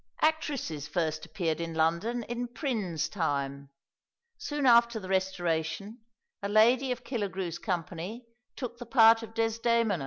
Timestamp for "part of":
8.87-9.35